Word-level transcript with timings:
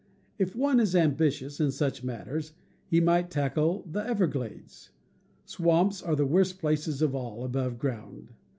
If 0.39 0.55
one 0.55 0.79
is 0.79 0.95
ambitious 0.95 1.59
in 1.59 1.69
such 1.69 2.03
matters, 2.03 2.53
he 2.87 2.99
might 2.99 3.29
tackle 3.29 3.83
the 3.87 3.99
Everglades. 4.03 4.89
Swamps 5.45 6.01
are 6.01 6.15
the 6.15 6.25
worst 6.25 6.57
places 6.57 7.03
of 7.03 7.13
all, 7.13 7.43
above 7.43 7.77
ground. 7.77 8.31